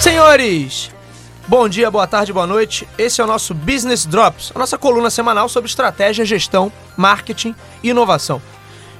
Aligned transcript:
Senhores, 0.00 0.90
bom 1.46 1.68
dia, 1.68 1.90
boa 1.90 2.06
tarde, 2.06 2.32
boa 2.32 2.46
noite. 2.46 2.88
Esse 2.96 3.20
é 3.20 3.24
o 3.24 3.26
nosso 3.26 3.52
Business 3.52 4.06
Drops, 4.06 4.50
a 4.54 4.58
nossa 4.58 4.78
coluna 4.78 5.10
semanal 5.10 5.46
sobre 5.46 5.68
estratégia, 5.68 6.24
gestão, 6.24 6.72
marketing 6.96 7.54
e 7.82 7.90
inovação. 7.90 8.40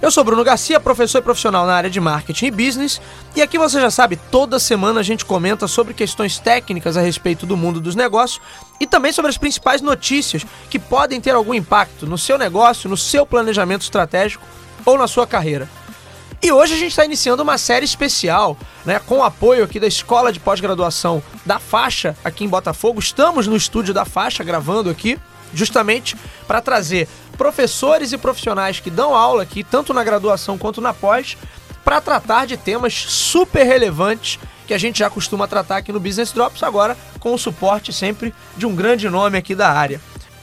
Eu 0.03 0.11
sou 0.11 0.23
Bruno 0.23 0.45
Garcia, 0.45 0.79
professor 0.79 1.21
e 1.21 1.23
profissional 1.23 1.65
na 1.65 1.73
área 1.73 1.89
de 1.89 1.99
marketing 1.99 2.47
e 2.47 2.51
business, 2.51 3.01
e 3.35 3.41
aqui 3.41 3.57
você 3.57 3.81
já 3.81 3.91
sabe, 3.91 4.17
toda 4.31 4.59
semana 4.59 5.01
a 5.01 5.03
gente 5.03 5.25
comenta 5.25 5.67
sobre 5.67 5.95
questões 5.95 6.39
técnicas 6.39 6.99
a 6.99 7.01
respeito 7.01 7.47
do 7.47 7.57
mundo 7.57 7.81
dos 7.81 7.95
negócios 7.95 8.39
e 8.79 8.87
também 8.87 9.11
sobre 9.11 9.31
as 9.31 9.39
principais 9.39 9.81
notícias 9.81 10.45
que 10.69 10.79
podem 10.79 11.19
ter 11.19 11.35
algum 11.35 11.55
impacto 11.55 12.07
no 12.07 12.19
seu 12.19 12.37
negócio, 12.37 12.91
no 12.91 12.97
seu 12.97 13.25
planejamento 13.25 13.83
estratégico 13.83 14.45
ou 14.85 14.99
na 14.99 15.09
sua 15.09 15.27
carreira. 15.27 15.67
E 16.43 16.51
hoje 16.51 16.73
a 16.73 16.77
gente 16.79 16.91
está 16.91 17.05
iniciando 17.05 17.43
uma 17.43 17.59
série 17.59 17.85
especial, 17.85 18.57
né, 18.87 18.99
com 18.99 19.19
o 19.19 19.23
apoio 19.23 19.63
aqui 19.63 19.79
da 19.79 19.87
Escola 19.87 20.33
de 20.33 20.41
Pós-Graduação 20.41 21.23
da 21.45 21.59
Faixa, 21.59 22.17
aqui 22.25 22.45
em 22.45 22.49
Botafogo. 22.49 22.99
Estamos 22.99 23.47
no 23.47 23.55
estúdio 23.55 23.93
da 23.93 24.07
Faixa 24.07 24.43
gravando 24.43 24.89
aqui, 24.89 25.19
justamente 25.53 26.17
para 26.47 26.63
trazer 26.63 27.07
professores 27.37 28.13
e 28.13 28.19
profissionais 28.19 28.81
que 28.81 28.91
dão 28.91 29.15
aula 29.15 29.43
aqui, 29.43 29.63
tanto 29.63 29.93
na 29.93 30.03
graduação 30.03 30.57
quanto 30.57 30.81
na 30.81 30.95
pós, 30.95 31.37
para 31.85 32.01
tratar 32.01 32.47
de 32.47 32.57
temas 32.57 32.95
super 32.95 33.65
relevantes 33.65 34.39
que 34.67 34.73
a 34.73 34.79
gente 34.79 35.01
já 35.01 35.11
costuma 35.11 35.47
tratar 35.47 35.77
aqui 35.77 35.93
no 35.93 36.01
Business 36.01 36.33
Drops, 36.33 36.63
agora 36.63 36.97
com 37.19 37.35
o 37.35 37.39
suporte 37.39 37.93
sempre 37.93 38.33
de 38.57 38.65
um 38.65 38.75
grande 38.75 39.11
nome 39.11 39.37
aqui 39.37 39.55
da 39.55 39.71
área. 39.71 40.01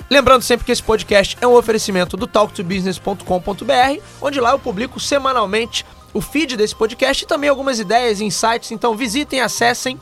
Lembrando 0.09 0.41
sempre 0.41 0.65
que 0.65 0.71
esse 0.71 0.81
podcast 0.81 1.37
é 1.41 1.45
um 1.45 1.53
oferecimento 1.53 2.15
do 2.15 2.25
talktobusiness.com.br, 2.27 4.01
onde 4.21 4.39
lá 4.39 4.51
eu 4.51 4.59
publico 4.59 4.99
semanalmente 4.99 5.85
o 6.17 6.21
feed 6.21 6.57
desse 6.57 6.75
podcast 6.75 7.23
e 7.23 7.27
também 7.27 7.47
algumas 7.47 7.79
ideias 7.79 8.19
insights. 8.19 8.71
Então 8.71 8.95
visitem, 8.95 9.39
acessem 9.39 9.99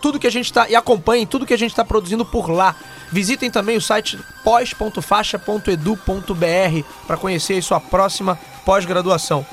tudo 0.00 0.18
que 0.18 0.26
a 0.26 0.30
gente 0.30 0.46
está 0.46 0.68
e 0.68 0.74
acompanhem 0.74 1.24
tudo 1.24 1.46
que 1.46 1.54
a 1.54 1.58
gente 1.58 1.70
está 1.70 1.84
produzindo 1.84 2.24
por 2.24 2.50
lá. 2.50 2.74
Visitem 3.12 3.48
também 3.48 3.76
o 3.76 3.80
site 3.80 4.18
pós.faixa.edu.br 4.42 6.86
para 7.06 7.16
conhecer 7.16 7.58
a 7.58 7.62
sua 7.62 7.80
próxima 7.80 8.36
pós-graduação. 8.64 9.46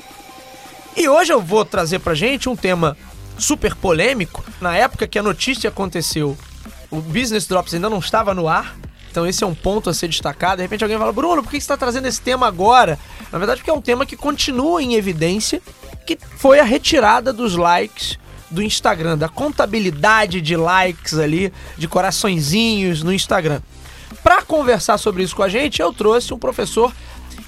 E 0.96 1.08
hoje 1.08 1.32
eu 1.32 1.40
vou 1.40 1.64
trazer 1.64 2.00
pra 2.00 2.14
gente 2.14 2.48
um 2.48 2.56
tema 2.56 2.96
super 3.38 3.76
polêmico. 3.76 4.44
Na 4.60 4.76
época 4.76 5.06
que 5.06 5.18
a 5.18 5.22
notícia 5.22 5.70
aconteceu, 5.70 6.36
o 6.90 7.00
Business 7.00 7.46
Drops 7.46 7.72
ainda 7.72 7.88
não 7.88 8.00
estava 8.00 8.34
no 8.34 8.48
ar. 8.48 8.74
Então 9.10 9.26
esse 9.26 9.42
é 9.42 9.46
um 9.46 9.54
ponto 9.54 9.88
a 9.88 9.94
ser 9.94 10.08
destacado. 10.08 10.56
De 10.56 10.62
repente 10.62 10.82
alguém 10.82 10.98
fala, 10.98 11.12
Bruno, 11.12 11.42
por 11.42 11.50
que 11.50 11.56
você 11.56 11.64
está 11.64 11.76
trazendo 11.76 12.06
esse 12.06 12.20
tema 12.20 12.46
agora? 12.46 12.98
Na 13.30 13.38
verdade, 13.38 13.60
porque 13.60 13.70
é 13.70 13.74
um 13.74 13.80
tema 13.80 14.06
que 14.06 14.16
continua 14.16 14.82
em 14.82 14.94
evidência, 14.94 15.60
que 16.06 16.18
foi 16.36 16.58
a 16.58 16.64
retirada 16.64 17.32
dos 17.32 17.56
likes 17.56 18.18
do 18.50 18.62
Instagram, 18.62 19.16
da 19.16 19.28
contabilidade 19.28 20.40
de 20.40 20.56
likes 20.56 21.14
ali, 21.18 21.52
de 21.78 21.86
coraçõezinhos 21.86 23.02
no 23.02 23.12
Instagram. 23.12 23.60
Para 24.22 24.42
conversar 24.42 24.98
sobre 24.98 25.22
isso 25.22 25.36
com 25.36 25.42
a 25.42 25.48
gente, 25.48 25.80
eu 25.80 25.92
trouxe 25.92 26.34
um 26.34 26.38
professor 26.38 26.92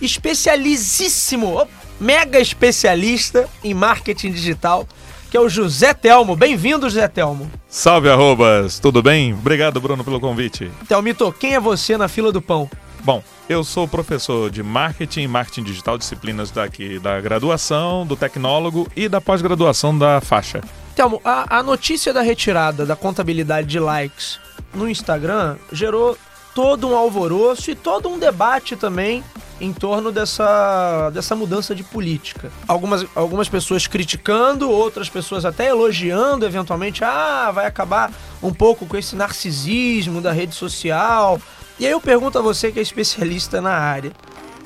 especialíssimo, 0.01 1.67
mega 2.01 2.41
especialista 2.41 3.49
em 3.63 3.75
marketing 3.75 4.33
digital, 4.33 4.87
que 5.31 5.37
é 5.37 5.41
o 5.41 5.49
José 5.49 5.95
Telmo. 5.95 6.37
Bem-vindo, 6.37 6.89
José 6.89 7.09
Telmo. 7.09 7.51
Salve, 7.69 8.09
arrobas! 8.09 8.79
Tudo 8.79 9.03
bem? 9.03 9.33
Obrigado, 9.33 9.81
Bruno, 9.81 10.05
pelo 10.05 10.21
convite. 10.21 10.71
Telmito, 10.87 11.33
quem 11.33 11.55
é 11.55 11.61
você 11.61 11.97
na 11.97 12.07
fila 12.07 12.31
do 12.31 12.43
pão? 12.43 12.71
Bom, 13.03 13.23
eu 13.49 13.65
sou 13.65 13.87
professor 13.89 14.51
de 14.51 14.63
marketing 14.63 15.27
marketing 15.27 15.65
digital, 15.65 15.99
disciplinas 15.99 16.51
daqui 16.51 16.99
da 16.99 17.21
graduação, 17.21 18.07
do 18.07 18.17
tecnólogo 18.17 18.89
e 18.97 19.09
da 19.09 19.21
pós-graduação 19.21 19.97
da 19.97 20.21
faixa. 20.21 20.61
Telmo, 20.95 21.21
a, 21.25 21.59
a 21.59 21.63
notícia 21.63 22.13
da 22.13 22.23
retirada 22.23 22.85
da 22.85 22.95
contabilidade 22.95 23.67
de 23.67 23.79
likes 23.79 24.39
no 24.75 24.89
Instagram 24.89 25.57
gerou 25.73 26.17
todo 26.55 26.89
um 26.89 26.97
alvoroço 26.97 27.71
e 27.71 27.75
todo 27.75 28.09
um 28.09 28.19
debate 28.19 28.77
também 28.77 29.25
em 29.61 29.73
torno 29.73 30.11
dessa, 30.11 31.11
dessa 31.11 31.37
mudança 31.37 31.75
de 31.75 31.85
política. 31.85 32.51
Algumas, 32.67 33.07
algumas 33.15 33.49
pessoas 33.49 33.87
criticando, 33.87 34.69
outras 34.69 35.09
pessoas 35.09 35.45
até 35.45 35.69
elogiando, 35.69 36.45
eventualmente, 36.45 37.05
ah, 37.05 37.51
vai 37.53 37.67
acabar 37.67 38.11
um 38.43 38.53
pouco 38.53 38.87
com 38.87 38.97
esse 38.97 39.15
narcisismo 39.15 40.21
da 40.21 40.33
rede 40.33 40.55
social. 40.55 41.41
E 41.83 41.87
aí 41.87 41.91
eu 41.91 42.01
pergunto 42.01 42.39
a 42.39 42.41
você 42.41 42.71
que 42.71 42.79
é 42.79 42.83
especialista 42.83 43.61
na 43.61 43.73
área. 43.73 44.13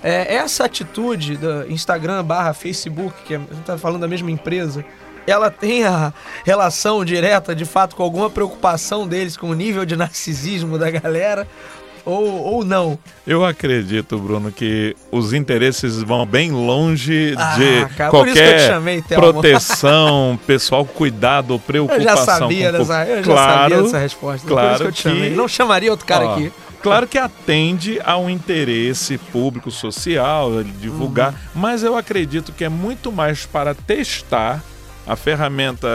É, 0.02 0.34
essa 0.34 0.66
atitude 0.66 1.38
do 1.38 1.64
Instagram 1.72 2.22
barra 2.22 2.52
Facebook, 2.52 3.14
que 3.24 3.32
é, 3.32 3.36
a 3.38 3.40
gente 3.40 3.64
tá 3.64 3.78
falando 3.78 4.02
da 4.02 4.06
mesma 4.06 4.30
empresa, 4.30 4.84
ela 5.26 5.50
tem 5.50 5.84
a 5.86 6.12
relação 6.44 7.02
direta, 7.06 7.54
de 7.54 7.64
fato, 7.64 7.96
com 7.96 8.02
alguma 8.02 8.28
preocupação 8.28 9.08
deles 9.08 9.34
com 9.34 9.48
o 9.48 9.54
nível 9.54 9.86
de 9.86 9.96
narcisismo 9.96 10.76
da 10.78 10.90
galera? 10.90 11.48
Ou, 12.04 12.22
ou 12.44 12.64
não? 12.66 12.98
Eu 13.26 13.46
acredito, 13.46 14.18
Bruno, 14.18 14.52
que 14.52 14.94
os 15.10 15.32
interesses 15.32 16.02
vão 16.02 16.26
bem 16.26 16.52
longe 16.52 17.34
Ah, 17.38 17.54
de 17.56 17.94
cara, 17.96 18.10
qualquer 18.10 18.60
chamei, 18.60 19.00
proteção, 19.00 20.38
pessoal, 20.46 20.84
cuidado, 20.84 21.58
preocupação. 21.66 22.04
Eu 22.04 22.16
já 22.16 22.16
sabia 22.24 22.72
com 22.72 22.78
dessa, 22.78 23.06
eu 23.06 23.24
já 23.24 23.32
claro, 23.32 23.60
sabia 23.70 23.82
dessa 23.84 23.98
resposta. 23.98 24.46
por 24.46 24.52
isso 24.52 24.54
claro 24.54 24.76
que 24.78 24.84
eu 24.84 24.92
te 24.92 25.02
chamei. 25.02 25.30
que- 25.30 25.36
Não 25.36 25.48
chamaria 25.48 25.90
outro 25.90 26.06
cara 26.06 26.26
Ó, 26.26 26.34
aqui. 26.34 26.52
Claro 26.90 27.06
que 27.08 27.18
atende 27.18 28.00
a 28.04 28.16
um 28.16 28.30
interesse 28.30 29.18
público 29.18 29.70
social, 29.70 30.62
de 30.62 30.70
divulgar, 30.72 31.32
Uhum. 31.32 31.38
mas 31.60 31.82
eu 31.82 31.96
acredito 31.96 32.52
que 32.52 32.64
é 32.64 32.68
muito 32.68 33.10
mais 33.10 33.44
para 33.46 33.74
testar 33.74 34.62
a 35.06 35.16
ferramenta 35.16 35.88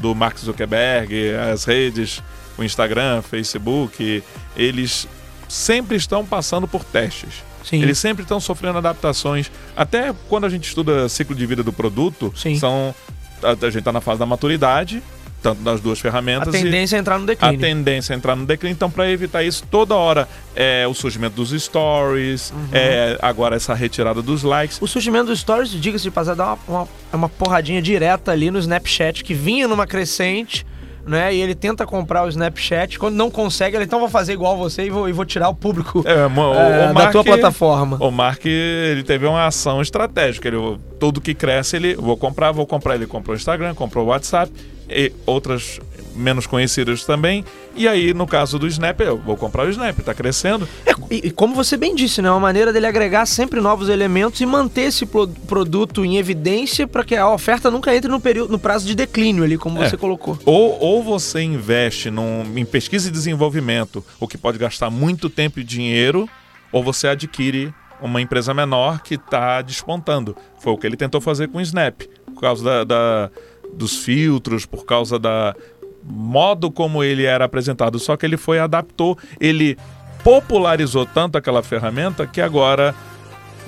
do 0.00 0.14
Mark 0.14 0.38
Zuckerberg, 0.38 1.14
as 1.52 1.64
redes, 1.64 2.22
o 2.56 2.62
Instagram, 2.62 3.22
Facebook, 3.22 4.22
eles 4.56 5.08
sempre 5.48 5.96
estão 5.96 6.24
passando 6.24 6.66
por 6.68 6.84
testes. 6.84 7.42
Sim. 7.64 7.82
Eles 7.82 7.98
sempre 7.98 8.22
estão 8.22 8.38
sofrendo 8.38 8.78
adaptações. 8.78 9.50
Até 9.76 10.12
quando 10.28 10.44
a 10.44 10.48
gente 10.48 10.68
estuda 10.68 11.08
ciclo 11.08 11.34
de 11.34 11.46
vida 11.46 11.62
do 11.62 11.72
produto, 11.72 12.32
Sim. 12.36 12.58
são 12.58 12.94
a, 13.42 13.50
a 13.50 13.70
gente 13.70 13.78
está 13.78 13.92
na 13.92 14.00
fase 14.00 14.18
da 14.18 14.26
maturidade, 14.26 15.02
tanto 15.44 15.60
das 15.62 15.78
duas 15.80 15.98
A 15.98 16.02
ferramentas. 16.02 16.54
e- 16.54 16.62
tendência 16.62 16.96
é 16.96 16.98
entrar 17.00 17.18
no 17.18 17.24
a 17.24 17.26
declínio. 17.26 17.60
tendência 17.60 18.14
é 18.14 18.16
entrar 18.16 18.34
no 18.34 18.46
declínio. 18.46 18.72
Então, 18.74 18.90
para 18.90 19.10
evitar 19.10 19.42
isso, 19.44 19.62
toda 19.70 19.94
hora 19.94 20.26
é 20.56 20.86
o 20.88 20.94
surgimento 20.94 21.36
dos 21.36 21.50
stories, 21.62 22.50
Uhum. 22.50 22.68
é 22.72 23.18
agora 23.20 23.54
essa 23.54 23.74
retirada 23.74 24.22
dos 24.22 24.42
likes. 24.42 24.80
O 24.80 24.86
surgimento 24.88 25.26
dos 25.26 25.40
stories, 25.40 25.70
diga-se 25.70 26.04
de 26.04 26.10
passar, 26.10 26.34
dá 26.34 26.54
uma, 26.54 26.58
uma, 26.66 26.88
uma 27.12 27.28
porradinha 27.28 27.82
direta 27.82 28.32
ali 28.32 28.50
no 28.50 28.58
Snapchat, 28.58 29.22
que 29.22 29.34
vinha 29.34 29.68
numa 29.68 29.86
crescente, 29.86 30.64
né? 31.06 31.34
E 31.34 31.40
ele 31.42 31.54
tenta 31.54 31.84
comprar 31.84 32.24
o 32.24 32.28
Snapchat. 32.30 32.98
Quando 32.98 33.14
não 33.14 33.30
consegue, 33.30 33.76
ele 33.76 33.84
então 33.84 34.00
vou 34.00 34.08
fazer 34.08 34.32
igual 34.32 34.56
você 34.56 34.84
e 34.84 34.90
vou, 34.90 35.06
e 35.06 35.12
vou 35.12 35.26
tirar 35.26 35.50
o 35.50 35.54
público 35.54 36.02
É, 36.06 36.26
mo- 36.28 36.54
é, 36.54 36.84
o 36.84 36.86
da 36.88 36.92
Mark- 36.94 37.12
tua 37.12 37.22
plataforma. 37.22 37.98
O 38.00 38.10
Mark 38.10 38.46
ele 38.46 39.02
teve 39.02 39.26
uma 39.26 39.46
ação 39.46 39.82
estratégica. 39.82 40.48
Ele, 40.48 40.78
tudo 40.98 41.20
que 41.20 41.34
cresce, 41.34 41.76
ele 41.76 41.94
vou 41.94 42.16
comprar, 42.16 42.50
vou 42.52 42.66
comprar. 42.66 42.94
Ele 42.94 43.06
comprou 43.06 43.34
o 43.34 43.36
Instagram, 43.36 43.74
comprou 43.74 44.06
o 44.06 44.08
WhatsApp 44.08 44.50
e 44.88 45.12
outras 45.26 45.80
menos 46.14 46.46
conhecidas 46.46 47.04
também. 47.04 47.44
E 47.74 47.88
aí, 47.88 48.14
no 48.14 48.24
caso 48.24 48.56
do 48.56 48.68
Snap, 48.68 49.00
eu 49.00 49.18
vou 49.18 49.36
comprar 49.36 49.66
o 49.66 49.70
Snap, 49.70 49.98
tá 49.98 50.14
crescendo. 50.14 50.68
É, 50.86 50.92
e, 51.10 51.26
e 51.26 51.30
como 51.32 51.56
você 51.56 51.76
bem 51.76 51.92
disse, 51.92 52.22
né? 52.22 52.28
É 52.28 52.30
uma 52.30 52.38
maneira 52.38 52.72
dele 52.72 52.86
agregar 52.86 53.26
sempre 53.26 53.60
novos 53.60 53.88
elementos 53.88 54.40
e 54.40 54.46
manter 54.46 54.82
esse 54.82 55.04
pro- 55.06 55.26
produto 55.26 56.04
em 56.04 56.16
evidência 56.16 56.86
para 56.86 57.02
que 57.02 57.16
a 57.16 57.28
oferta 57.28 57.68
nunca 57.72 57.94
entre 57.96 58.08
no 58.08 58.20
período, 58.20 58.52
no 58.52 58.60
prazo 58.60 58.86
de 58.86 58.94
declínio 58.94 59.42
ali, 59.42 59.58
como 59.58 59.82
É. 59.82 59.88
você 59.88 59.96
colocou. 59.96 60.38
Ou, 60.46 60.78
ou 60.80 61.02
você 61.02 61.40
investe 61.42 62.10
num- 62.12 62.44
em 62.56 62.64
pesquisa 62.64 63.08
e 63.08 63.10
desenvolvimento, 63.10 64.04
o 64.20 64.28
que 64.28 64.38
pode 64.38 64.56
gastar 64.56 64.90
muito 64.90 65.28
tempo 65.28 65.58
e 65.58 65.64
dinheiro, 65.64 66.28
ou 66.70 66.80
você 66.84 67.08
adquire 67.08 67.74
uma 68.00 68.20
empresa 68.20 68.54
menor 68.54 69.02
que 69.02 69.14
está 69.16 69.62
despontando. 69.62 70.36
Foi 70.60 70.72
o 70.72 70.78
que 70.78 70.86
ele 70.86 70.96
tentou 70.96 71.20
fazer 71.20 71.48
com 71.48 71.58
o 71.58 71.60
Snap, 71.60 72.02
por 72.34 72.40
causa 72.40 72.62
da, 72.64 72.84
da- 72.84 73.30
dos 73.76 73.96
filtros, 73.98 74.66
por 74.66 74.84
causa 74.84 75.18
da 75.18 75.54
modo 76.02 76.70
como 76.70 77.02
ele 77.02 77.24
era 77.24 77.44
apresentado. 77.44 77.98
Só 77.98 78.16
que 78.16 78.26
ele 78.26 78.36
foi 78.36 78.58
adaptou, 78.58 79.18
ele 79.40 79.76
popularizou 80.22 81.06
tanto 81.06 81.36
aquela 81.36 81.62
ferramenta 81.62 82.26
que 82.26 82.40
agora 82.40 82.94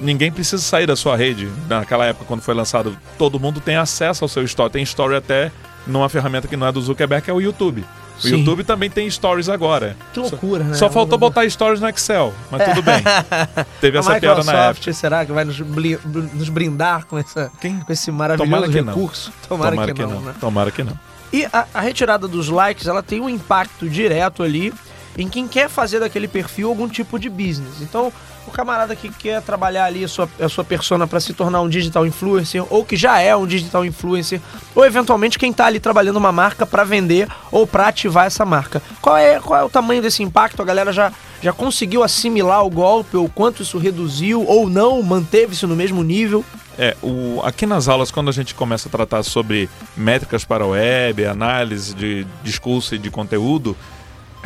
ninguém 0.00 0.30
precisa 0.30 0.62
sair 0.62 0.86
da 0.86 0.96
sua 0.96 1.16
rede. 1.16 1.48
Naquela 1.68 2.06
época, 2.06 2.24
quando 2.26 2.42
foi 2.42 2.54
lançado, 2.54 2.96
todo 3.18 3.40
mundo 3.40 3.60
tem 3.60 3.76
acesso 3.76 4.24
ao 4.24 4.28
seu 4.28 4.42
story. 4.44 4.72
Tem 4.72 4.82
story 4.82 5.16
até 5.16 5.50
numa 5.86 6.08
ferramenta 6.08 6.48
que 6.48 6.56
não 6.56 6.66
é 6.66 6.72
do 6.72 6.80
Zuckerberg, 6.80 7.24
que 7.24 7.30
é 7.30 7.34
o 7.34 7.40
YouTube. 7.40 7.84
O 8.18 8.22
Sim. 8.22 8.38
YouTube 8.38 8.64
também 8.64 8.88
tem 8.88 9.08
stories 9.10 9.48
agora. 9.48 9.96
Que 10.12 10.20
loucura, 10.20 10.64
né? 10.64 10.74
Só 10.74 10.88
faltou 10.88 11.18
botar 11.18 11.48
stories 11.48 11.80
no 11.80 11.88
Excel, 11.88 12.32
mas 12.50 12.64
tudo 12.64 12.82
bem. 12.82 13.02
Teve 13.80 13.98
A 13.98 14.00
essa 14.00 14.18
piada 14.18 14.42
na 14.42 14.52
época. 14.52 14.68
Microsoft, 14.68 14.92
será 14.94 15.26
que 15.26 15.32
vai 15.32 15.44
nos, 15.44 15.58
nos 15.58 16.48
brindar 16.48 17.06
com, 17.06 17.18
essa, 17.18 17.50
Quem? 17.60 17.78
com 17.80 17.92
esse 17.92 18.10
maravilhoso 18.10 18.50
Tomara 18.50 18.72
que 18.72 18.82
não. 18.82 18.94
recurso? 18.94 19.32
Tomara, 19.48 19.92
que, 19.92 20.02
não, 20.02 20.20
né? 20.20 20.34
Tomara 20.40 20.70
que 20.70 20.82
não. 20.82 20.98
E 21.32 21.44
a, 21.52 21.66
a 21.74 21.80
retirada 21.80 22.26
dos 22.26 22.48
likes, 22.48 22.86
ela 22.86 23.02
tem 23.02 23.20
um 23.20 23.28
impacto 23.28 23.88
direto 23.88 24.42
ali 24.42 24.72
em 25.18 25.28
quem 25.28 25.48
quer 25.48 25.68
fazer 25.68 26.00
daquele 26.00 26.28
perfil 26.28 26.68
algum 26.68 26.88
tipo 26.88 27.18
de 27.18 27.28
business. 27.28 27.80
Então, 27.80 28.12
o 28.46 28.50
camarada 28.50 28.94
que 28.94 29.08
quer 29.08 29.42
trabalhar 29.42 29.84
ali 29.84 30.04
a 30.04 30.08
sua, 30.08 30.28
a 30.40 30.48
sua 30.48 30.64
persona 30.64 31.06
para 31.06 31.18
se 31.20 31.32
tornar 31.32 31.60
um 31.60 31.68
digital 31.68 32.06
influencer, 32.06 32.64
ou 32.70 32.84
que 32.84 32.96
já 32.96 33.18
é 33.18 33.34
um 33.34 33.46
digital 33.46 33.84
influencer, 33.84 34.40
ou 34.74 34.84
eventualmente 34.84 35.38
quem 35.38 35.50
está 35.50 35.66
ali 35.66 35.80
trabalhando 35.80 36.16
uma 36.16 36.32
marca 36.32 36.64
para 36.64 36.84
vender 36.84 37.28
ou 37.50 37.66
para 37.66 37.88
ativar 37.88 38.26
essa 38.26 38.44
marca. 38.44 38.82
Qual 39.00 39.16
é, 39.16 39.40
qual 39.40 39.60
é 39.60 39.64
o 39.64 39.70
tamanho 39.70 40.02
desse 40.02 40.22
impacto? 40.22 40.62
A 40.62 40.64
galera 40.64 40.92
já, 40.92 41.12
já 41.42 41.52
conseguiu 41.52 42.02
assimilar 42.02 42.64
o 42.64 42.70
golpe, 42.70 43.16
ou 43.16 43.28
quanto 43.28 43.62
isso 43.62 43.78
reduziu, 43.78 44.44
ou 44.46 44.68
não, 44.68 45.02
manteve-se 45.02 45.66
no 45.66 45.74
mesmo 45.74 46.02
nível? 46.04 46.44
É, 46.78 46.94
o, 47.02 47.40
aqui 47.42 47.64
nas 47.64 47.88
aulas, 47.88 48.10
quando 48.10 48.28
a 48.28 48.32
gente 48.32 48.54
começa 48.54 48.88
a 48.88 48.92
tratar 48.92 49.22
sobre 49.22 49.68
métricas 49.96 50.44
para 50.44 50.62
a 50.62 50.66
web, 50.66 51.24
análise 51.24 51.94
de 51.94 52.26
discurso 52.44 52.94
e 52.94 52.98
de 52.98 53.10
conteúdo, 53.10 53.74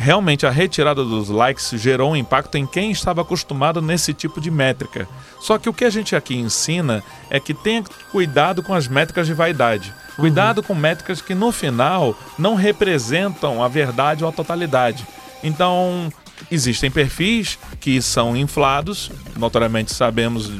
realmente 0.01 0.45
a 0.45 0.49
retirada 0.49 1.05
dos 1.05 1.29
likes 1.29 1.69
gerou 1.75 2.11
um 2.11 2.15
impacto 2.15 2.57
em 2.57 2.65
quem 2.65 2.91
estava 2.91 3.21
acostumado 3.21 3.81
nesse 3.81 4.13
tipo 4.13 4.41
de 4.41 4.49
métrica. 4.49 5.07
Só 5.39 5.57
que 5.57 5.69
o 5.69 5.73
que 5.73 5.85
a 5.85 5.89
gente 5.89 6.15
aqui 6.15 6.35
ensina 6.35 7.03
é 7.29 7.39
que 7.39 7.53
tenha 7.53 7.83
cuidado 8.11 8.63
com 8.63 8.73
as 8.73 8.87
métricas 8.87 9.27
de 9.27 9.33
vaidade. 9.33 9.93
Cuidado 10.15 10.57
uhum. 10.57 10.63
com 10.63 10.75
métricas 10.75 11.21
que 11.21 11.35
no 11.35 11.51
final 11.51 12.17
não 12.37 12.55
representam 12.55 13.63
a 13.63 13.67
verdade 13.67 14.23
ou 14.23 14.29
a 14.29 14.33
totalidade. 14.33 15.05
Então, 15.43 16.11
existem 16.49 16.89
perfis 16.89 17.57
que 17.79 18.01
são 18.01 18.35
inflados, 18.35 19.11
notoriamente 19.37 19.93
sabemos 19.93 20.51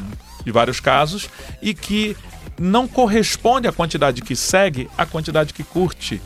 de 0.44 0.52
vários 0.52 0.80
casos, 0.80 1.30
e 1.62 1.74
que 1.74 2.16
não 2.60 2.88
corresponde 2.88 3.68
à 3.68 3.72
quantidade 3.72 4.22
que 4.22 4.36
segue 4.36 4.90
à 4.98 5.06
quantidade 5.06 5.54
que 5.54 5.64
curte. 5.64 6.22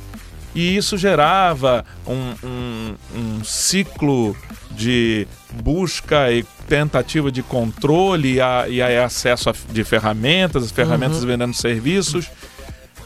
E 0.56 0.78
isso 0.78 0.98
gerava 0.98 1.84
um, 2.08 2.48
um, 2.48 2.96
um 3.14 3.44
ciclo 3.44 4.36
de 4.72 5.28
busca 5.62 6.32
e 6.32 6.44
tentativa 6.68 7.30
de 7.30 7.44
controle 7.44 8.36
e, 8.36 8.42
a, 8.42 8.66
e 8.70 8.82
a 8.82 9.06
acesso 9.06 9.50
a, 9.50 9.54
de 9.70 9.84
ferramentas, 9.84 10.72
ferramentas 10.72 11.20
uhum. 11.22 11.28
vendendo 11.28 11.54
serviços. 11.54 12.32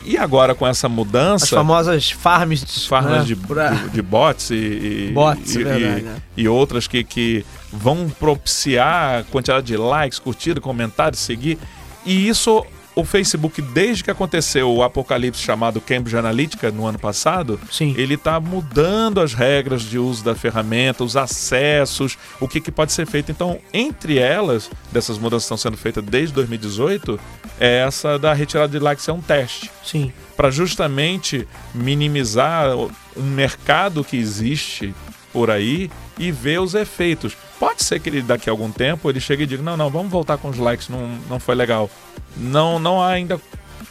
E 0.05 0.15
agora 0.17 0.55
com 0.55 0.65
essa 0.65 0.87
mudança. 0.87 1.45
As 1.45 1.49
famosas 1.49 2.11
farms, 2.11 2.85
farms 2.87 3.11
né? 3.11 3.23
de, 3.23 3.35
de, 3.35 3.89
de, 3.93 4.01
bots 4.01 4.49
e, 4.51 4.55
e, 4.55 5.11
bots, 5.13 5.55
e, 5.55 5.63
verdade, 5.63 6.01
né? 6.03 6.15
e, 6.37 6.47
outras 6.47 6.87
que, 6.87 7.03
que 7.03 7.45
vão 7.71 8.09
propiciar 8.09 9.19
a 9.19 9.23
quantidade 9.23 9.65
de 9.65 9.75
likes, 9.75 10.19
curtidas, 10.19 10.63
comentários, 10.63 11.19
seguir. 11.19 11.57
E 12.05 12.29
isso 12.29 12.65
o 12.99 13.05
Facebook, 13.05 13.61
desde 13.61 14.03
que 14.03 14.11
aconteceu 14.11 14.71
o 14.71 14.83
apocalipse 14.83 15.41
chamado 15.41 15.81
Cambridge 15.81 16.17
Analytica 16.17 16.71
no 16.71 16.85
ano 16.85 16.99
passado, 16.99 17.59
Sim. 17.71 17.95
ele 17.97 18.15
está 18.15 18.39
mudando 18.39 19.19
as 19.21 19.33
regras 19.33 19.81
de 19.83 19.97
uso 19.97 20.23
da 20.23 20.35
ferramenta, 20.35 21.03
os 21.03 21.15
acessos, 21.15 22.17
o 22.39 22.47
que, 22.47 22.59
que 22.59 22.71
pode 22.71 22.91
ser 22.91 23.05
feito. 23.05 23.31
Então, 23.31 23.59
entre 23.73 24.17
elas, 24.17 24.69
dessas 24.91 25.17
mudanças 25.17 25.43
que 25.43 25.53
estão 25.53 25.57
sendo 25.57 25.77
feitas 25.77 26.03
desde 26.03 26.33
2018, 26.33 27.19
é 27.59 27.85
essa 27.85 28.19
da 28.19 28.33
retirada 28.33 28.71
de 28.71 28.79
likes 28.79 29.07
é 29.07 29.13
um 29.13 29.21
teste. 29.21 29.71
Sim. 29.83 30.11
Para 30.35 30.51
justamente 30.51 31.47
minimizar 31.73 32.75
um 32.75 33.23
mercado 33.23 34.03
que 34.03 34.17
existe 34.17 34.93
por 35.31 35.49
aí 35.49 35.89
e 36.17 36.31
ver 36.31 36.59
os 36.59 36.73
efeitos. 36.73 37.35
Pode 37.59 37.83
ser 37.83 38.00
que 38.00 38.09
ele 38.09 38.21
daqui 38.21 38.50
a 38.50 38.53
algum 38.53 38.71
tempo 38.71 39.09
ele 39.09 39.19
chegue 39.19 39.44
e 39.44 39.45
diga: 39.45 39.61
não, 39.61 39.75
não, 39.75 39.89
vamos 39.89 40.11
voltar 40.11 40.38
com 40.38 40.50
os 40.50 40.57
likes, 40.57 40.88
não, 40.88 41.07
não 41.29 41.39
foi 41.39 41.56
legal. 41.56 41.89
Não, 42.38 42.79
não 42.79 43.01
há 43.01 43.09
ainda 43.09 43.39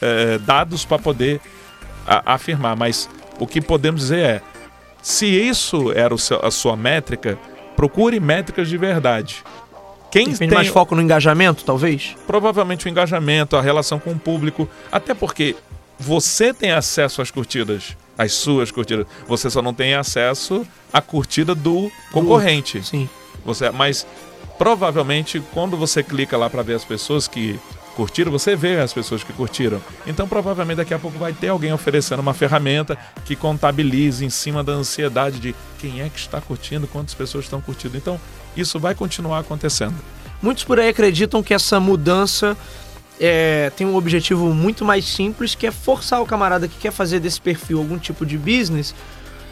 é, 0.01 0.39
dados 0.39 0.85
para 0.85 0.99
poder 0.99 1.41
a, 2.07 2.35
afirmar, 2.35 2.77
mas 2.77 3.09
o 3.39 3.47
que 3.47 3.61
podemos 3.61 4.01
dizer 4.01 4.19
é: 4.19 4.43
se 5.03 5.27
isso 5.27 5.93
era 5.93 6.17
seu, 6.17 6.45
a 6.45 6.51
sua 6.51 6.77
métrica, 6.77 7.39
procure 7.77 8.19
métricas 8.19 8.69
de 8.69 8.79
verdade. 8.79 9.45
Quem 10.11 10.33
tem 10.33 10.49
mais 10.49 10.69
foco 10.69 10.95
no 10.95 11.03
engajamento, 11.03 11.63
talvez? 11.65 12.17
Provavelmente 12.27 12.87
o 12.87 12.89
engajamento, 12.89 13.57
a 13.57 13.61
relação 13.61 13.99
com 13.99 14.13
o 14.13 14.19
público, 14.19 14.67
até 14.91 15.13
porque 15.13 15.55
você 15.99 16.55
tem 16.55 16.73
acesso 16.73 17.21
às 17.21 17.31
curtidas, 17.31 17.97
às 18.17 18.33
suas 18.33 18.71
curtidas. 18.71 19.07
Você 19.27 19.51
só 19.51 19.61
não 19.61 19.75
tem 19.75 19.95
acesso 19.95 20.67
à 20.91 21.03
curtida 21.03 21.55
do 21.55 21.91
concorrente. 22.11 22.83
Sim. 22.83 23.09
Você, 23.49 23.71
mas 23.71 24.07
provavelmente 24.59 25.43
quando 25.53 25.77
você 25.77 26.03
clica 26.03 26.37
lá 26.37 26.51
para 26.51 26.63
ver 26.63 26.75
as 26.75 26.85
pessoas 26.85 27.27
que 27.27 27.59
curtiram, 27.97 28.31
você 28.31 28.55
vê 28.55 28.79
as 28.79 28.93
pessoas 28.93 29.25
que 29.25 29.33
curtiram. 29.33 29.81
Então 30.07 30.29
provavelmente 30.29 30.77
daqui 30.77 30.93
a 30.93 30.99
pouco 30.99 31.19
vai 31.19 31.33
ter 31.33 31.49
alguém 31.49 31.73
oferecendo 31.73 32.21
uma 32.21 32.35
ferramenta 32.35 32.97
que 33.25 33.35
contabilize 33.35 34.25
em 34.25 34.31
cima 34.31 34.63
da 34.63 34.73
ansiedade 34.73 35.41
de 35.41 35.55
quem 35.79 36.03
é 36.03 36.09
que 36.11 36.19
está 36.19 36.41
curtindo, 36.41 36.87
quantas 36.87 37.15
pessoas 37.15 37.47
estão 37.47 37.61
curtindo. 37.61 37.97
Então 37.97 38.21
isso 38.55 38.79
vai 38.79 38.95
continuar 38.95 39.39
acontecendo. 39.39 39.97
Muitos 40.43 40.63
por 40.63 40.79
aí 40.79 40.91
acreditam 40.91 41.43
que 41.43 41.55
essa 41.55 41.81
mudança 41.81 42.57
é, 43.19 43.73
tem 43.77 43.87
um 43.87 43.97
objetivo 43.97 44.53
muito 44.55 44.85
mais 44.85 45.05
simples, 45.07 45.55
que 45.55 45.67
é 45.67 45.71
forçar 45.71 46.21
o 46.21 46.27
camarada 46.27 46.69
que 46.69 46.77
quer 46.79 46.93
fazer 46.93 47.19
desse 47.19 47.41
perfil 47.41 47.79
algum 47.79 47.99
tipo 47.99 48.27
de 48.27 48.37
business 48.37 48.95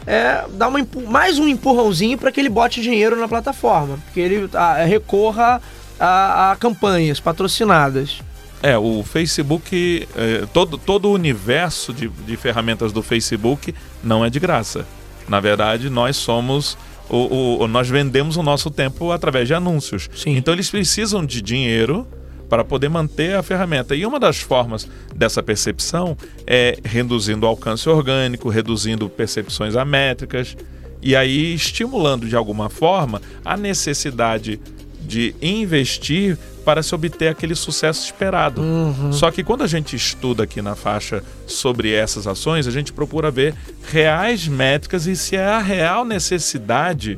é, 0.07 0.45
dar 0.53 0.69
uma, 0.69 0.79
mais 1.05 1.37
um 1.37 1.49
empurrãozinho 1.49 2.17
para 2.17 2.31
que 2.31 2.39
ele 2.39 2.47
bote 2.47 2.81
dinheiro 2.81 3.19
na 3.19 3.27
plataforma, 3.27 3.99
que 4.13 4.21
ele 4.21 4.49
a, 4.53 4.85
recorra 4.85 5.61
a, 5.99 6.51
a, 6.51 6.55
campanhas 6.55 7.19
patrocinadas. 7.19 8.21
É, 8.63 8.77
o 8.77 9.03
Facebook, 9.03 10.07
é, 10.15 10.45
todo, 10.53 10.77
todo 10.77 11.09
o 11.09 11.13
universo 11.13 11.93
de, 11.93 12.07
de 12.07 12.37
ferramentas 12.37 12.93
do 12.93 13.03
Facebook 13.03 13.75
não 14.01 14.23
é 14.23 14.29
de 14.29 14.39
graça. 14.39 14.87
Na 15.27 15.41
verdade, 15.41 15.89
nós 15.89 16.15
somos 16.15 16.77
o, 17.09 17.63
o, 17.63 17.67
nós 17.67 17.89
vendemos 17.89 18.37
o 18.37 18.43
nosso 18.43 18.71
tempo 18.71 19.11
através 19.11 19.47
de 19.47 19.53
anúncios. 19.53 20.09
Sim. 20.15 20.37
Então 20.37 20.53
eles 20.53 20.69
precisam 20.69 21.25
de 21.25 21.41
dinheiro 21.41 22.07
para 22.49 22.63
poder 22.63 22.89
manter 22.89 23.35
a 23.35 23.43
ferramenta. 23.43 23.95
E 23.95 24.05
uma 24.05 24.19
das 24.19 24.39
formas 24.39 24.87
dessa 25.15 25.43
percepção 25.43 26.17
é 26.45 26.77
reduzindo 26.83 27.45
o 27.45 27.49
alcance 27.49 27.87
orgânico, 27.89 28.49
reduzindo 28.49 29.09
percepções 29.09 29.75
amétricas 29.75 30.55
e 31.01 31.15
aí 31.15 31.53
estimulando 31.53 32.27
de 32.27 32.35
alguma 32.35 32.69
forma 32.69 33.21
a 33.43 33.55
necessidade 33.55 34.59
de 35.01 35.33
investir 35.41 36.37
para 36.65 36.83
se 36.83 36.93
obter 36.93 37.29
aquele 37.29 37.55
sucesso 37.55 38.03
esperado. 38.03 38.61
Uhum. 38.61 39.13
Só 39.13 39.31
que 39.31 39.41
quando 39.41 39.63
a 39.63 39.67
gente 39.67 39.95
estuda 39.95 40.43
aqui 40.43 40.61
na 40.61 40.75
faixa 40.75 41.23
sobre 41.45 41.93
essas 41.93 42.27
ações, 42.27 42.67
a 42.67 42.71
gente 42.71 42.91
procura 42.91 43.31
ver 43.31 43.55
reais 43.89 44.49
métricas 44.49 45.07
e 45.07 45.15
se 45.15 45.37
é 45.37 45.45
a 45.45 45.59
real 45.59 46.03
necessidade 46.03 47.17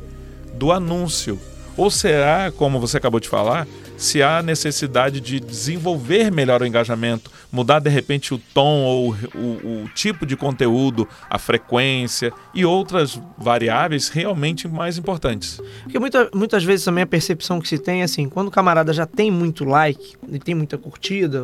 do 0.54 0.70
anúncio. 0.70 1.36
Ou 1.76 1.90
será, 1.90 2.52
como 2.52 2.78
você 2.78 2.96
acabou 2.96 3.18
de 3.18 3.28
falar, 3.28 3.66
se 4.00 4.22
há 4.22 4.40
necessidade 4.42 5.20
de 5.20 5.38
desenvolver 5.38 6.32
melhor 6.32 6.62
o 6.62 6.66
engajamento, 6.66 7.30
mudar 7.52 7.80
de 7.80 7.90
repente 7.90 8.32
o 8.32 8.38
tom 8.38 8.82
ou 8.82 9.14
o, 9.34 9.82
o, 9.84 9.90
tipo 9.94 10.24
de 10.24 10.38
conteúdo, 10.38 11.06
a 11.28 11.38
frequência 11.38 12.32
e 12.54 12.64
outras 12.64 13.20
variáveis 13.36 14.08
realmente 14.08 14.66
mais 14.66 14.96
importantes. 14.96 15.60
Porque 15.82 15.98
muita, 15.98 16.30
muitas 16.34 16.64
vezes 16.64 16.86
também 16.86 17.04
a 17.04 17.06
percepção 17.06 17.60
que 17.60 17.68
se 17.68 17.78
tem 17.78 18.00
é 18.00 18.04
assim, 18.04 18.26
quando 18.26 18.48
o 18.48 18.50
camarada 18.50 18.90
já 18.90 19.04
tem 19.04 19.30
muito 19.30 19.66
like, 19.66 20.16
e 20.32 20.38
tem 20.38 20.54
muita 20.54 20.78
curtida, 20.78 21.42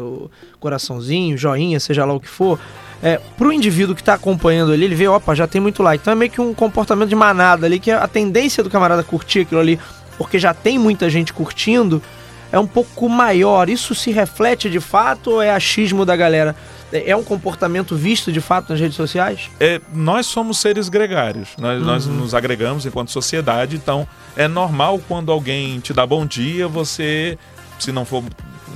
coraçãozinho, 0.58 1.36
joinha, 1.36 1.78
seja 1.78 2.06
lá 2.06 2.14
o 2.14 2.20
que 2.20 2.28
for, 2.28 2.58
é, 3.02 3.20
para 3.36 3.48
o 3.48 3.52
indivíduo 3.52 3.94
que 3.94 4.00
está 4.00 4.14
acompanhando 4.14 4.72
ali, 4.72 4.86
ele 4.86 4.94
vê, 4.94 5.06
opa, 5.06 5.34
já 5.34 5.46
tem 5.46 5.60
muito 5.60 5.82
like. 5.82 6.00
Então 6.00 6.12
é 6.12 6.16
meio 6.16 6.30
que 6.30 6.40
um 6.40 6.54
comportamento 6.54 7.10
de 7.10 7.16
manada 7.16 7.66
ali, 7.66 7.78
que 7.78 7.90
a 7.90 8.08
tendência 8.08 8.64
do 8.64 8.70
camarada 8.70 9.04
curtir 9.04 9.40
aquilo 9.40 9.60
ali, 9.60 9.78
porque 10.16 10.38
já 10.38 10.54
tem 10.54 10.78
muita 10.78 11.10
gente 11.10 11.34
curtindo, 11.34 12.02
é 12.50 12.58
um 12.58 12.66
pouco 12.66 13.08
maior. 13.08 13.68
Isso 13.68 13.94
se 13.94 14.10
reflete 14.10 14.70
de 14.70 14.80
fato 14.80 15.32
ou 15.32 15.42
é 15.42 15.50
achismo 15.50 16.04
da 16.04 16.16
galera? 16.16 16.54
É, 16.92 17.16
um 17.16 17.24
comportamento 17.24 17.96
visto 17.96 18.30
de 18.30 18.40
fato 18.40 18.70
nas 18.70 18.80
redes 18.80 18.96
sociais? 18.96 19.50
É, 19.58 19.80
nós 19.92 20.26
somos 20.26 20.58
seres 20.58 20.88
gregários, 20.88 21.50
nós, 21.58 21.80
uhum. 21.80 21.84
nós 21.84 22.06
nos 22.06 22.34
agregamos 22.34 22.86
enquanto 22.86 23.10
sociedade, 23.10 23.74
então 23.74 24.06
é 24.36 24.46
normal 24.46 25.00
quando 25.08 25.32
alguém 25.32 25.80
te 25.80 25.92
dá 25.92 26.06
bom 26.06 26.24
dia, 26.24 26.68
você, 26.68 27.36
se 27.78 27.90
não 27.90 28.04
for 28.04 28.22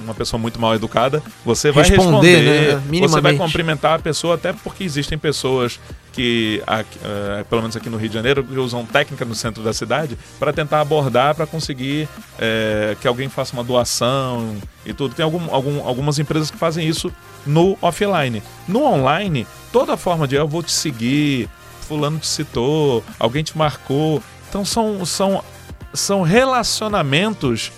uma 0.03 0.15
pessoa 0.15 0.41
muito 0.41 0.61
mal 0.61 0.75
educada, 0.75 1.23
você 1.45 1.71
vai 1.71 1.89
responder, 1.89 2.81
né? 2.91 3.01
você 3.01 3.21
vai 3.21 3.37
cumprimentar 3.37 3.95
a 3.95 3.99
pessoa, 3.99 4.35
até 4.35 4.53
porque 4.53 4.83
existem 4.83 5.17
pessoas 5.17 5.79
que, 6.13 6.63
uh, 6.63 7.45
pelo 7.45 7.63
menos 7.63 7.77
aqui 7.77 7.89
no 7.89 7.97
Rio 7.97 8.09
de 8.09 8.15
Janeiro, 8.15 8.47
usam 8.57 8.85
técnica 8.85 9.25
no 9.25 9.35
centro 9.35 9.63
da 9.63 9.73
cidade 9.73 10.19
para 10.39 10.53
tentar 10.53 10.81
abordar, 10.81 11.35
para 11.35 11.47
conseguir 11.47 12.09
uh, 12.35 12.97
que 13.01 13.09
alguém 13.09 13.29
faça 13.29 13.53
uma 13.53 13.65
doação 13.65 14.57
e 14.85 14.93
tudo. 14.93 15.15
Tem 15.15 15.25
algum, 15.25 15.53
algum, 15.55 15.87
algumas 15.87 16.19
empresas 16.19 16.51
que 16.51 16.57
fazem 16.57 16.87
isso 16.87 17.13
no 17.47 17.77
offline. 17.81 18.43
No 18.67 18.85
online, 18.85 19.47
toda 19.73 19.97
forma 19.97 20.27
de 20.27 20.35
eu 20.35 20.49
vou 20.49 20.63
te 20.63 20.73
seguir, 20.73 21.49
fulano 21.83 22.19
te 22.19 22.27
citou, 22.27 23.05
alguém 23.19 23.43
te 23.43 23.57
marcou. 23.57 24.23
Então 24.49 24.65
são, 24.65 25.05
são, 25.05 25.45
são 25.93 26.23
relacionamentos 26.23 27.73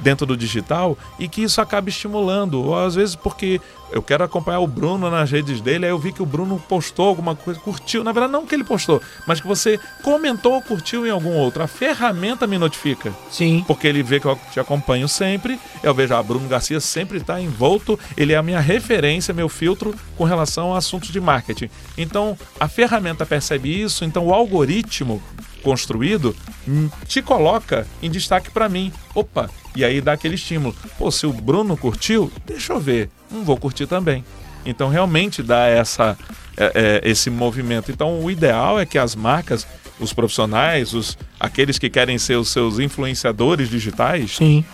dentro 0.00 0.26
do 0.26 0.36
digital 0.36 0.96
e 1.18 1.28
que 1.28 1.42
isso 1.42 1.60
acaba 1.60 1.88
estimulando. 1.88 2.62
Ou 2.62 2.78
às 2.78 2.94
vezes 2.94 3.14
porque 3.14 3.60
eu 3.90 4.02
quero 4.02 4.24
acompanhar 4.24 4.60
o 4.60 4.66
Bruno 4.66 5.10
nas 5.10 5.30
redes 5.30 5.60
dele, 5.60 5.84
aí 5.84 5.90
eu 5.90 5.98
vi 5.98 6.12
que 6.12 6.22
o 6.22 6.26
Bruno 6.26 6.62
postou 6.68 7.08
alguma 7.08 7.36
coisa, 7.36 7.60
curtiu. 7.60 8.02
Na 8.02 8.12
verdade, 8.12 8.32
não 8.32 8.46
que 8.46 8.54
ele 8.54 8.64
postou, 8.64 9.00
mas 9.26 9.40
que 9.40 9.46
você 9.46 9.78
comentou 10.02 10.54
ou 10.54 10.62
curtiu 10.62 11.06
em 11.06 11.10
algum 11.10 11.34
outro. 11.36 11.62
A 11.62 11.66
ferramenta 11.66 12.46
me 12.46 12.58
notifica. 12.58 13.12
Sim. 13.30 13.64
Porque 13.66 13.86
ele 13.86 14.02
vê 14.02 14.18
que 14.18 14.26
eu 14.26 14.38
te 14.52 14.58
acompanho 14.58 15.08
sempre. 15.08 15.58
Eu 15.82 15.94
vejo, 15.94 16.14
ah, 16.14 16.22
Bruno 16.22 16.48
Garcia 16.48 16.80
sempre 16.80 17.18
está 17.18 17.40
envolto, 17.40 17.98
ele 18.16 18.32
é 18.32 18.36
a 18.36 18.42
minha 18.42 18.60
referência, 18.60 19.32
meu 19.32 19.48
filtro 19.48 19.94
com 20.16 20.24
relação 20.24 20.74
a 20.74 20.78
assuntos 20.78 21.10
de 21.10 21.20
marketing. 21.20 21.70
Então, 21.96 22.36
a 22.58 22.68
ferramenta 22.68 23.26
percebe 23.26 23.82
isso, 23.82 24.04
então 24.04 24.26
o 24.26 24.34
algoritmo 24.34 25.22
construído 25.66 26.32
hum, 26.68 26.88
te 27.08 27.20
coloca 27.20 27.88
em 28.00 28.08
destaque 28.08 28.52
para 28.52 28.68
mim. 28.68 28.92
Opa, 29.12 29.50
e 29.74 29.84
aí 29.84 30.00
dá 30.00 30.12
aquele 30.12 30.36
estímulo. 30.36 30.72
Pô, 30.96 31.10
se 31.10 31.26
o 31.26 31.32
Bruno 31.32 31.76
curtiu, 31.76 32.30
deixa 32.46 32.72
eu 32.72 32.78
ver. 32.78 33.10
Não 33.28 33.42
vou 33.42 33.56
curtir 33.56 33.88
também. 33.88 34.24
Então 34.64 34.88
realmente 34.88 35.42
dá 35.42 35.66
essa, 35.66 36.16
é, 36.56 37.00
é, 37.02 37.10
esse 37.10 37.30
movimento. 37.30 37.90
Então 37.90 38.20
o 38.22 38.30
ideal 38.30 38.78
é 38.78 38.86
que 38.86 38.96
as 38.96 39.16
marcas, 39.16 39.66
os 39.98 40.12
profissionais, 40.12 40.94
os, 40.94 41.18
aqueles 41.40 41.80
que 41.80 41.90
querem 41.90 42.16
ser 42.16 42.36
os 42.36 42.50
seus 42.50 42.78
influenciadores 42.78 43.68
digitais, 43.68 44.36
Sim. 44.36 44.64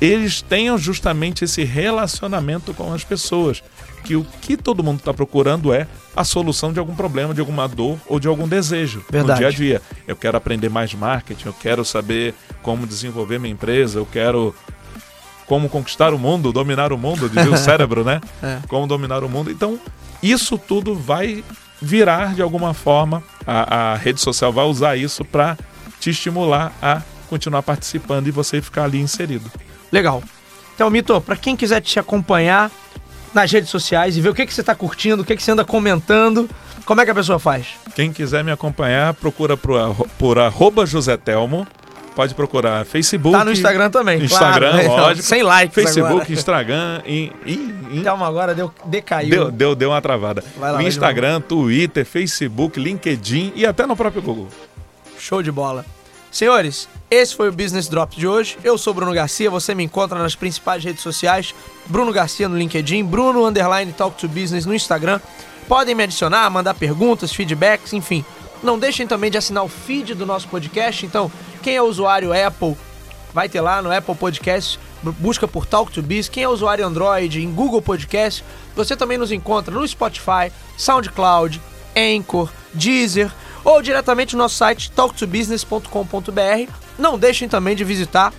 eles 0.00 0.40
tenham 0.40 0.78
justamente 0.78 1.44
esse 1.44 1.62
relacionamento 1.62 2.72
com 2.72 2.90
as 2.90 3.04
pessoas 3.04 3.62
que 4.02 4.16
o 4.16 4.24
que 4.40 4.56
todo 4.56 4.82
mundo 4.82 4.98
está 4.98 5.14
procurando 5.14 5.72
é 5.72 5.86
a 6.14 6.24
solução 6.24 6.72
de 6.72 6.78
algum 6.78 6.94
problema, 6.94 7.32
de 7.32 7.40
alguma 7.40 7.66
dor 7.66 7.98
ou 8.06 8.20
de 8.20 8.28
algum 8.28 8.46
desejo 8.46 9.04
Verdade. 9.10 9.32
no 9.32 9.38
dia 9.38 9.48
a 9.48 9.50
dia. 9.50 9.82
Eu 10.06 10.16
quero 10.16 10.36
aprender 10.36 10.68
mais 10.68 10.92
marketing, 10.94 11.46
eu 11.46 11.52
quero 11.54 11.84
saber 11.84 12.34
como 12.62 12.86
desenvolver 12.86 13.38
minha 13.38 13.52
empresa, 13.52 13.98
eu 13.98 14.06
quero 14.06 14.54
como 15.46 15.68
conquistar 15.68 16.14
o 16.14 16.18
mundo, 16.18 16.52
dominar 16.52 16.92
o 16.92 16.98
mundo, 16.98 17.28
dizia 17.28 17.50
o 17.50 17.56
cérebro, 17.58 18.04
né? 18.04 18.20
É. 18.42 18.58
Como 18.68 18.86
dominar 18.86 19.24
o 19.24 19.28
mundo. 19.28 19.50
Então, 19.50 19.78
isso 20.22 20.56
tudo 20.56 20.94
vai 20.94 21.44
virar 21.80 22.34
de 22.34 22.42
alguma 22.42 22.72
forma, 22.72 23.22
a, 23.46 23.92
a 23.92 23.96
rede 23.96 24.20
social 24.20 24.52
vai 24.52 24.64
usar 24.64 24.96
isso 24.96 25.24
para 25.24 25.58
te 25.98 26.10
estimular 26.10 26.72
a 26.80 27.02
continuar 27.28 27.62
participando 27.62 28.28
e 28.28 28.30
você 28.30 28.60
ficar 28.60 28.84
ali 28.84 29.00
inserido. 29.00 29.50
Legal. 29.90 30.22
Então, 30.74 30.88
Mito, 30.90 31.20
para 31.20 31.36
quem 31.36 31.56
quiser 31.56 31.80
te 31.80 31.98
acompanhar 31.98 32.70
nas 33.34 33.50
redes 33.50 33.70
sociais 33.70 34.16
e 34.16 34.20
ver 34.20 34.28
o 34.28 34.34
que, 34.34 34.46
que 34.46 34.52
você 34.52 34.62
tá 34.62 34.74
curtindo, 34.74 35.22
o 35.22 35.24
que, 35.24 35.36
que 35.36 35.42
você 35.42 35.50
anda 35.50 35.64
comentando, 35.64 36.48
como 36.84 37.00
é 37.00 37.04
que 37.04 37.10
a 37.10 37.14
pessoa 37.14 37.38
faz? 37.38 37.68
Quem 37.94 38.12
quiser 38.12 38.42
me 38.42 38.50
acompanhar, 38.50 39.14
procura 39.14 39.56
por, 39.56 40.06
por 40.18 40.38
arroba 40.38 40.84
José 40.86 41.16
Telmo. 41.16 41.66
Pode 42.14 42.34
procurar 42.34 42.84
Facebook. 42.84 43.34
Tá 43.34 43.42
no 43.42 43.52
Instagram 43.52 43.90
também, 43.90 44.22
Instagram, 44.22 44.72
claro, 44.84 45.02
lógico. 45.02 45.26
Sem 45.26 45.42
likes 45.42 45.74
Facebook, 45.74 46.12
agora. 46.12 46.32
Instagram 46.32 47.02
e. 47.06 47.32
e, 47.46 47.74
e 47.92 48.00
Calma, 48.02 48.26
agora 48.26 48.54
deu, 48.54 48.70
decaiu. 48.84 49.30
deu, 49.30 49.50
deu, 49.50 49.74
deu 49.74 49.90
uma 49.90 50.02
travada. 50.02 50.44
Vai 50.58 50.72
lá, 50.72 50.82
Instagram, 50.82 51.40
Twitter, 51.40 52.04
Facebook, 52.04 52.78
LinkedIn 52.78 53.54
e 53.56 53.64
até 53.64 53.86
no 53.86 53.96
próprio 53.96 54.20
Google. 54.20 54.48
Show 55.18 55.42
de 55.42 55.50
bola. 55.50 55.86
Senhores, 56.32 56.88
esse 57.10 57.34
foi 57.36 57.50
o 57.50 57.52
Business 57.52 57.88
Drops 57.88 58.16
de 58.16 58.26
hoje. 58.26 58.56
Eu 58.64 58.78
sou 58.78 58.94
Bruno 58.94 59.12
Garcia, 59.12 59.50
você 59.50 59.74
me 59.74 59.84
encontra 59.84 60.18
nas 60.18 60.34
principais 60.34 60.82
redes 60.82 61.02
sociais. 61.02 61.54
Bruno 61.86 62.10
Garcia 62.10 62.48
no 62.48 62.56
LinkedIn, 62.56 63.04
Bruno 63.04 63.44
Underline 63.44 63.92
Talk 63.92 64.16
to 64.16 64.26
Business 64.28 64.64
no 64.64 64.74
Instagram. 64.74 65.20
Podem 65.68 65.94
me 65.94 66.02
adicionar, 66.04 66.48
mandar 66.48 66.72
perguntas, 66.72 67.32
feedbacks, 67.34 67.92
enfim. 67.92 68.24
Não 68.62 68.78
deixem 68.78 69.06
também 69.06 69.30
de 69.30 69.36
assinar 69.36 69.62
o 69.62 69.68
feed 69.68 70.14
do 70.14 70.24
nosso 70.24 70.48
podcast. 70.48 71.04
Então, 71.04 71.30
quem 71.62 71.76
é 71.76 71.82
usuário 71.82 72.32
Apple, 72.32 72.76
vai 73.34 73.46
ter 73.48 73.60
lá 73.60 73.82
no 73.82 73.92
Apple 73.94 74.14
Podcast, 74.14 74.80
bu- 75.02 75.12
busca 75.12 75.46
por 75.46 75.66
Talk 75.66 75.92
to 75.92 76.00
Biz. 76.02 76.30
Quem 76.30 76.44
é 76.44 76.48
usuário 76.48 76.86
Android, 76.86 77.42
em 77.42 77.52
Google 77.52 77.82
Podcast, 77.82 78.42
você 78.74 78.96
também 78.96 79.18
nos 79.18 79.30
encontra 79.32 79.74
no 79.74 79.86
Spotify, 79.86 80.50
SoundCloud, 80.78 81.60
Anchor, 81.94 82.50
Deezer 82.72 83.30
ou 83.64 83.82
diretamente 83.82 84.34
no 84.34 84.42
nosso 84.42 84.56
site 84.56 84.90
talktobusiness.com.br. 84.92 86.72
Não 86.98 87.18
deixem 87.18 87.48
também 87.48 87.76
de 87.76 87.84
visitar 87.84 88.32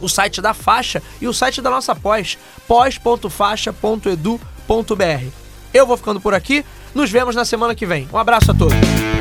o 0.00 0.08
site 0.08 0.40
da 0.40 0.54
Faixa 0.54 1.02
e 1.20 1.26
o 1.26 1.32
site 1.32 1.62
da 1.62 1.70
nossa 1.70 1.94
pós, 1.94 2.38
pós.faixa.edu.br. 2.66 5.26
Eu 5.72 5.86
vou 5.86 5.96
ficando 5.96 6.20
por 6.20 6.34
aqui, 6.34 6.64
nos 6.94 7.10
vemos 7.10 7.34
na 7.34 7.44
semana 7.44 7.74
que 7.74 7.86
vem. 7.86 8.08
Um 8.12 8.18
abraço 8.18 8.50
a 8.50 8.54
todos. 8.54 9.13